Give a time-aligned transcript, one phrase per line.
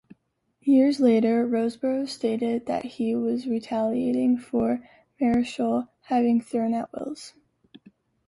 [0.63, 4.81] Years later, Roseboro stated that he was retaliating for
[5.21, 7.35] Marichal having thrown at Wills.